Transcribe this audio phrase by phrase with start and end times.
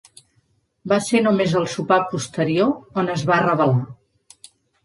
[0.93, 3.77] Va ser només al sopar posterior on es va revelar.